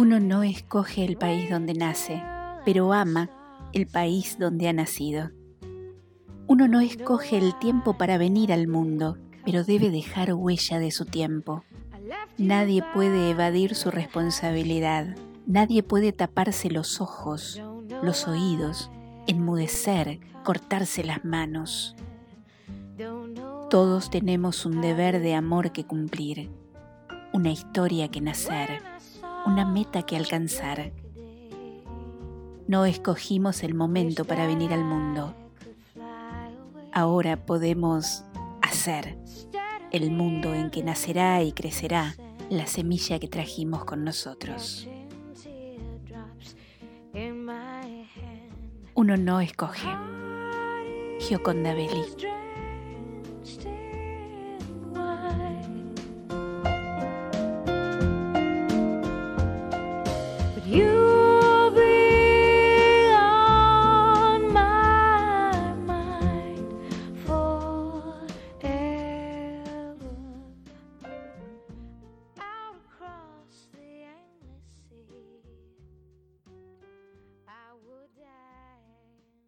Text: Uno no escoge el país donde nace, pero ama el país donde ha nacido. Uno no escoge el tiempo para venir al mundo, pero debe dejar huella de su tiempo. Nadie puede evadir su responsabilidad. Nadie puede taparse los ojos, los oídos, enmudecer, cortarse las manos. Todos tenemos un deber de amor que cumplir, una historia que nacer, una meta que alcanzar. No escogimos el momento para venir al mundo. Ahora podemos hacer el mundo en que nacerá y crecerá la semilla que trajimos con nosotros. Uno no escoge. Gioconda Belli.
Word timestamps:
Uno 0.00 0.18
no 0.18 0.42
escoge 0.42 1.04
el 1.04 1.18
país 1.18 1.50
donde 1.50 1.74
nace, 1.74 2.22
pero 2.64 2.94
ama 2.94 3.28
el 3.74 3.86
país 3.86 4.38
donde 4.38 4.66
ha 4.66 4.72
nacido. 4.72 5.28
Uno 6.46 6.68
no 6.68 6.80
escoge 6.80 7.36
el 7.36 7.54
tiempo 7.58 7.98
para 7.98 8.16
venir 8.16 8.50
al 8.50 8.66
mundo, 8.66 9.18
pero 9.44 9.62
debe 9.62 9.90
dejar 9.90 10.32
huella 10.32 10.78
de 10.78 10.90
su 10.90 11.04
tiempo. 11.04 11.64
Nadie 12.38 12.82
puede 12.94 13.28
evadir 13.28 13.74
su 13.74 13.90
responsabilidad. 13.90 15.16
Nadie 15.46 15.82
puede 15.82 16.12
taparse 16.12 16.70
los 16.70 17.02
ojos, 17.02 17.60
los 18.02 18.26
oídos, 18.26 18.90
enmudecer, 19.26 20.18
cortarse 20.44 21.04
las 21.04 21.26
manos. 21.26 21.94
Todos 23.68 24.08
tenemos 24.08 24.64
un 24.64 24.80
deber 24.80 25.20
de 25.20 25.34
amor 25.34 25.72
que 25.72 25.84
cumplir, 25.84 26.48
una 27.34 27.50
historia 27.50 28.10
que 28.10 28.22
nacer, 28.22 28.80
una 29.46 29.64
meta 29.64 30.02
que 30.02 30.16
alcanzar. 30.16 30.92
No 32.66 32.84
escogimos 32.84 33.62
el 33.62 33.74
momento 33.74 34.24
para 34.24 34.46
venir 34.46 34.72
al 34.72 34.84
mundo. 34.84 35.34
Ahora 36.92 37.44
podemos 37.46 38.24
hacer 38.62 39.18
el 39.92 40.10
mundo 40.10 40.54
en 40.54 40.70
que 40.70 40.82
nacerá 40.82 41.42
y 41.42 41.52
crecerá 41.52 42.14
la 42.48 42.66
semilla 42.66 43.18
que 43.18 43.28
trajimos 43.28 43.84
con 43.84 44.04
nosotros. 44.04 44.88
Uno 48.94 49.16
no 49.16 49.40
escoge. 49.40 49.88
Gioconda 51.20 51.74
Belli. 51.74 52.39